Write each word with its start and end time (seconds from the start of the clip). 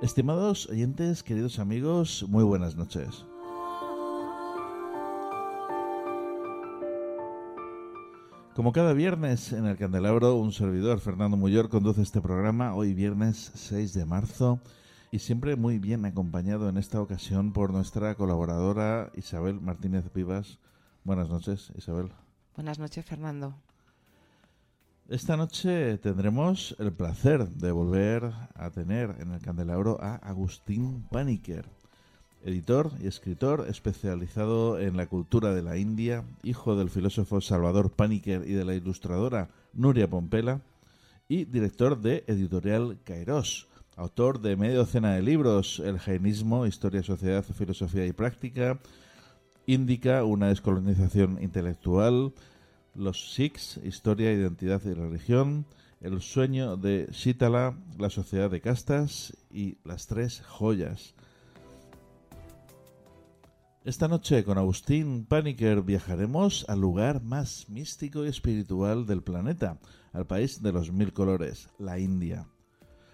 Estimados 0.00 0.68
oyentes, 0.68 1.24
queridos 1.24 1.58
amigos, 1.58 2.24
muy 2.28 2.44
buenas 2.44 2.76
noches. 2.76 3.26
Como 8.54 8.72
cada 8.72 8.92
viernes 8.92 9.52
en 9.52 9.66
el 9.66 9.76
Candelabro, 9.76 10.36
un 10.36 10.52
servidor, 10.52 11.00
Fernando 11.00 11.36
Muyor, 11.36 11.68
conduce 11.68 12.02
este 12.02 12.20
programa 12.20 12.76
hoy 12.76 12.94
viernes 12.94 13.50
6 13.56 13.92
de 13.94 14.04
marzo 14.06 14.60
y 15.10 15.18
siempre 15.18 15.56
muy 15.56 15.80
bien 15.80 16.04
acompañado 16.04 16.68
en 16.68 16.76
esta 16.76 17.00
ocasión 17.00 17.52
por 17.52 17.72
nuestra 17.72 18.14
colaboradora 18.14 19.10
Isabel 19.16 19.60
Martínez 19.60 20.04
Vivas. 20.14 20.60
Buenas 21.02 21.28
noches, 21.28 21.72
Isabel. 21.76 22.12
Buenas 22.54 22.78
noches, 22.78 23.04
Fernando. 23.04 23.56
Esta 25.08 25.38
noche 25.38 25.96
tendremos 25.96 26.76
el 26.78 26.92
placer 26.92 27.48
de 27.48 27.72
volver 27.72 28.30
a 28.54 28.68
tener 28.68 29.16
en 29.20 29.32
el 29.32 29.40
candelabro 29.40 29.96
a 30.02 30.16
Agustín 30.16 31.06
Paniker, 31.10 31.64
editor 32.44 32.92
y 33.02 33.06
escritor 33.06 33.64
especializado 33.70 34.78
en 34.78 34.98
la 34.98 35.06
cultura 35.06 35.54
de 35.54 35.62
la 35.62 35.78
India, 35.78 36.24
hijo 36.42 36.76
del 36.76 36.90
filósofo 36.90 37.40
Salvador 37.40 37.90
Paniker 37.90 38.42
y 38.46 38.52
de 38.52 38.66
la 38.66 38.74
ilustradora 38.74 39.48
Nuria 39.72 40.10
Pompela, 40.10 40.60
y 41.26 41.46
director 41.46 41.98
de 41.98 42.24
Editorial 42.26 42.98
Kairos, 43.02 43.66
autor 43.96 44.42
de 44.42 44.56
media 44.56 44.76
docena 44.76 45.14
de 45.14 45.22
libros, 45.22 45.80
El 45.82 45.98
jainismo, 46.00 46.66
Historia, 46.66 47.02
Sociedad, 47.02 47.42
Filosofía 47.44 48.04
y 48.04 48.12
Práctica, 48.12 48.78
Indica, 49.64 50.24
una 50.24 50.48
descolonización 50.48 51.42
intelectual, 51.42 52.34
los 52.98 53.32
Sikhs, 53.34 53.80
Historia, 53.84 54.32
Identidad 54.32 54.82
y 54.84 54.92
Religión, 54.92 55.64
El 56.00 56.20
sueño 56.20 56.76
de 56.76 57.08
Shitala, 57.12 57.78
La 57.98 58.10
sociedad 58.10 58.50
de 58.50 58.60
castas 58.60 59.36
y 59.50 59.78
Las 59.84 60.06
tres 60.06 60.42
joyas. 60.42 61.14
Esta 63.84 64.08
noche 64.08 64.44
con 64.44 64.58
Agustín 64.58 65.24
Paniker 65.24 65.82
viajaremos 65.82 66.66
al 66.68 66.80
lugar 66.80 67.22
más 67.22 67.70
místico 67.70 68.24
y 68.24 68.28
espiritual 68.28 69.06
del 69.06 69.22
planeta, 69.22 69.78
al 70.12 70.26
país 70.26 70.60
de 70.62 70.72
los 70.72 70.92
mil 70.92 71.12
colores, 71.12 71.70
la 71.78 71.98
India. 71.98 72.48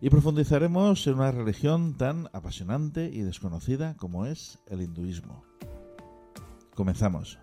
Y 0.00 0.10
profundizaremos 0.10 1.06
en 1.06 1.14
una 1.14 1.32
religión 1.32 1.96
tan 1.96 2.28
apasionante 2.32 3.10
y 3.12 3.22
desconocida 3.22 3.96
como 3.96 4.26
es 4.26 4.58
el 4.66 4.82
hinduismo. 4.82 5.42
Comenzamos. 6.74 7.38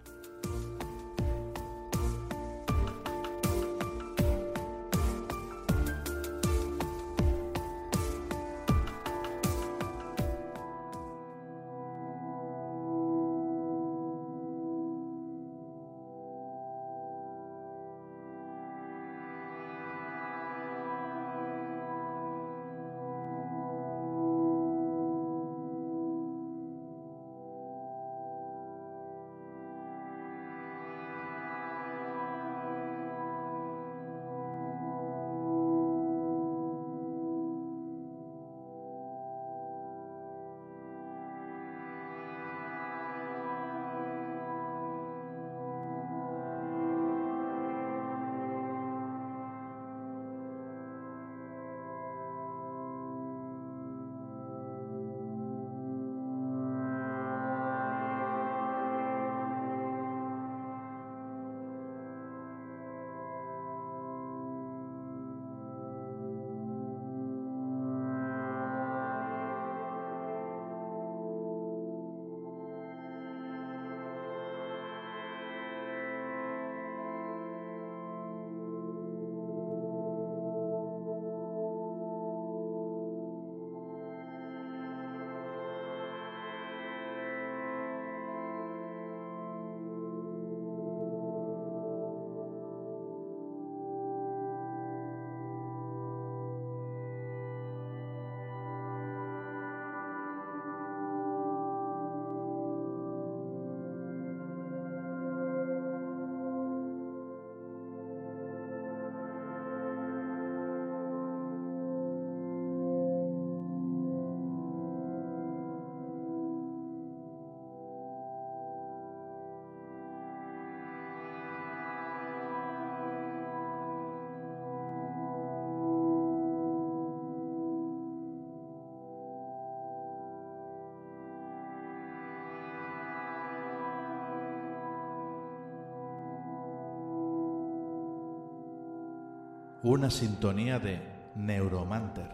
Una 139.85 140.09
sintonía 140.09 140.79
de 140.79 140.99
Neuromanter. 141.35 142.26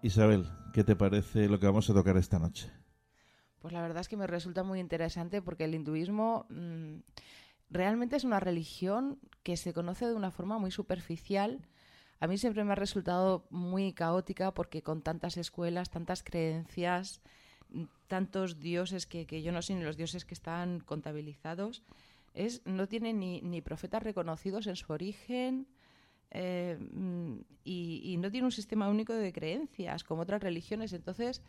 Isabel, 0.00 0.46
¿qué 0.74 0.82
te 0.82 0.96
parece 0.96 1.48
lo 1.48 1.60
que 1.60 1.66
vamos 1.66 1.88
a 1.88 1.94
tocar 1.94 2.16
esta 2.16 2.40
noche? 2.40 2.68
Pues 3.60 3.72
la 3.72 3.80
verdad 3.80 4.00
es 4.00 4.08
que 4.08 4.16
me 4.16 4.26
resulta 4.26 4.64
muy 4.64 4.80
interesante 4.80 5.40
porque 5.40 5.64
el 5.64 5.74
hinduismo 5.74 6.46
mm, 6.50 6.96
realmente 7.70 8.16
es 8.16 8.24
una 8.24 8.40
religión 8.40 9.20
que 9.44 9.56
se 9.56 9.72
conoce 9.72 10.04
de 10.04 10.14
una 10.14 10.32
forma 10.32 10.58
muy 10.58 10.72
superficial. 10.72 11.60
A 12.18 12.26
mí 12.26 12.38
siempre 12.38 12.64
me 12.64 12.72
ha 12.72 12.74
resultado 12.74 13.46
muy 13.50 13.92
caótica 13.92 14.52
porque 14.52 14.82
con 14.82 15.00
tantas 15.00 15.36
escuelas, 15.36 15.90
tantas 15.90 16.24
creencias, 16.24 17.22
tantos 18.08 18.58
dioses 18.58 19.06
que, 19.06 19.42
yo 19.42 19.52
no 19.52 19.62
sé 19.62 19.76
ni 19.76 19.84
los 19.84 19.96
dioses 19.96 20.24
que 20.24 20.34
están 20.34 20.80
contabilizados, 20.80 21.84
es, 22.34 22.62
no 22.66 22.88
tiene 22.88 23.12
ni, 23.12 23.40
ni 23.42 23.60
profetas 23.60 24.02
reconocidos 24.02 24.66
en 24.66 24.74
su 24.74 24.92
origen, 24.92 25.68
eh, 26.34 26.76
y, 27.64 28.16
no 28.18 28.30
tiene 28.30 28.46
un 28.46 28.52
sistema 28.52 28.88
único 28.88 29.12
de 29.14 29.32
creencias 29.32 30.04
como 30.04 30.22
otras 30.22 30.42
religiones. 30.42 30.92
Entonces, 30.92 31.40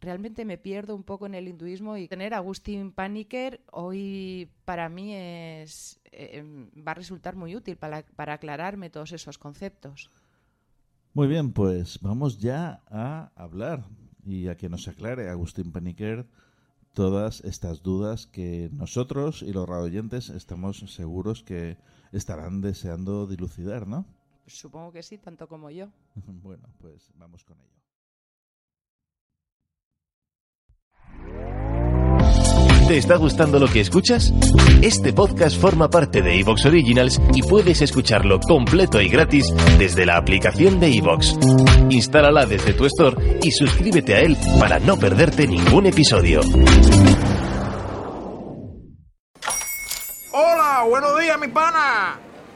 realmente 0.00 0.44
me 0.44 0.58
pierdo 0.58 0.94
un 0.94 1.02
poco 1.02 1.26
en 1.26 1.34
el 1.34 1.48
hinduismo 1.48 1.96
y 1.96 2.06
tener 2.06 2.34
a 2.34 2.38
Agustín 2.38 2.92
Paniker 2.92 3.62
hoy 3.72 4.50
para 4.64 4.88
mí 4.88 5.14
es, 5.14 6.00
eh, 6.12 6.44
va 6.86 6.92
a 6.92 6.94
resultar 6.94 7.36
muy 7.36 7.56
útil 7.56 7.76
para, 7.76 8.02
para 8.02 8.34
aclararme 8.34 8.90
todos 8.90 9.12
esos 9.12 9.38
conceptos. 9.38 10.10
Muy 11.14 11.26
bien, 11.26 11.52
pues 11.52 12.00
vamos 12.00 12.38
ya 12.38 12.82
a 12.90 13.32
hablar 13.36 13.84
y 14.26 14.48
a 14.48 14.56
que 14.56 14.68
nos 14.68 14.88
aclare 14.88 15.30
Agustín 15.30 15.72
Paniker 15.72 16.26
todas 16.92 17.40
estas 17.40 17.82
dudas 17.82 18.26
que 18.26 18.68
nosotros 18.72 19.42
y 19.42 19.52
los 19.52 19.68
radioyentes 19.68 20.28
estamos 20.28 20.78
seguros 20.88 21.42
que 21.42 21.78
estarán 22.12 22.60
deseando 22.60 23.26
dilucidar, 23.26 23.86
¿no? 23.86 24.06
Supongo 24.46 24.92
que 24.92 25.02
sí, 25.02 25.18
tanto 25.18 25.48
como 25.48 25.70
yo. 25.70 25.88
bueno, 26.26 26.68
pues 26.80 27.10
vamos 27.14 27.44
con 27.44 27.58
ello. 27.60 27.84
¿Te 32.88 32.98
está 32.98 33.16
gustando 33.16 33.58
lo 33.58 33.66
que 33.66 33.80
escuchas? 33.80 34.30
Este 34.82 35.14
podcast 35.14 35.58
forma 35.58 35.88
parte 35.88 36.20
de 36.20 36.38
Evox 36.38 36.66
Originals 36.66 37.18
y 37.32 37.42
puedes 37.42 37.80
escucharlo 37.80 38.38
completo 38.40 39.00
y 39.00 39.08
gratis 39.08 39.46
desde 39.78 40.04
la 40.04 40.18
aplicación 40.18 40.78
de 40.80 40.98
Evox. 40.98 41.34
Instálala 41.88 42.44
desde 42.44 42.74
tu 42.74 42.84
store 42.84 43.38
y 43.42 43.50
suscríbete 43.52 44.14
a 44.14 44.20
él 44.20 44.36
para 44.60 44.78
no 44.80 44.98
perderte 44.98 45.46
ningún 45.46 45.86
episodio. 45.86 46.40
Hola, 50.32 50.84
buenos 50.86 51.18
días, 51.18 51.40
mi 51.40 51.48
pana. 51.48 52.20